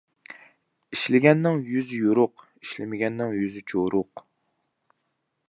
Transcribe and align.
ئىشلىگەننىڭ 0.95 1.61
يۈزى 1.73 1.99
يورۇق، 2.05 2.43
ئىشلىمىگەننىڭ 2.47 3.37
يۈزى 3.43 3.65
چورۇق. 3.75 4.27